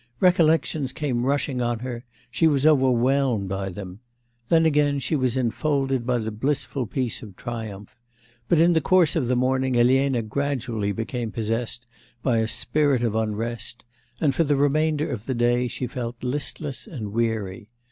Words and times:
Recollections 0.19 0.93
came 0.93 1.27
rushing 1.27 1.61
on 1.61 1.77
her... 1.81 2.03
she 2.31 2.47
was 2.47 2.65
overwhelmed 2.65 3.47
by 3.47 3.69
them. 3.69 3.99
Then 4.49 4.65
again 4.65 4.97
she 4.97 5.15
was 5.15 5.37
enfolded 5.37 6.07
by 6.07 6.17
the 6.17 6.31
blissful 6.31 6.87
peace 6.87 7.21
of 7.21 7.35
triumph. 7.35 7.95
But 8.49 8.57
in 8.57 8.73
the 8.73 8.81
course 8.81 9.15
of 9.15 9.27
the 9.27 9.35
morning, 9.35 9.75
Elena 9.75 10.23
gradually 10.23 10.91
became 10.91 11.31
possessed 11.31 11.85
by 12.23 12.37
a 12.37 12.47
spirit 12.47 13.03
of 13.03 13.13
unrest, 13.13 13.85
and 14.19 14.33
for 14.33 14.43
the 14.43 14.55
remainder 14.55 15.07
of 15.07 15.27
the 15.27 15.35
day 15.35 15.67
she 15.67 15.85
felt 15.85 16.23
listless 16.23 16.87
and 16.87 17.11
weary. 17.13 17.69